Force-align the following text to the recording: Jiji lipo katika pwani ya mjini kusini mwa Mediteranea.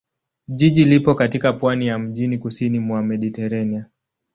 Jiji 0.47 0.85
lipo 0.85 1.15
katika 1.15 1.53
pwani 1.53 1.87
ya 1.87 1.99
mjini 1.99 2.37
kusini 2.37 2.79
mwa 2.79 3.03
Mediteranea. 3.03 3.85